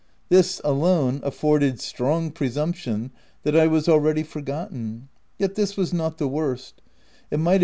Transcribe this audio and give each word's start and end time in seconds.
This, 0.29 0.59
alone, 0.63 1.19
afforded 1.23 1.79
strong 1.79 2.31
presumption 2.31 3.11
that 3.43 3.55
I 3.55 3.67
was 3.67 3.87
already 3.87 4.23
forgot 4.23 4.71
ten; 4.71 5.09
yet 5.37 5.53
this 5.53 5.77
was 5.77 5.93
not 5.93 6.17
the 6.17 6.27
worst: 6.27 6.81
it 7.29 7.37
might 7.37 7.39
have 7.39 7.39
OF 7.41 7.45
WILDFELL 7.45 7.51
HALL. 7.51 7.59